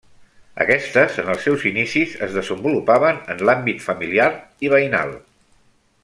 Aquestes, 0.63 1.17
en 1.23 1.27
els 1.33 1.43
seus 1.47 1.65
inicis 1.71 2.15
es 2.29 2.33
desenvolupaven 2.39 3.19
en 3.35 3.43
l'àmbit 3.49 3.83
familiar 3.89 4.27
i 4.69 4.73
veïnal. 4.77 5.13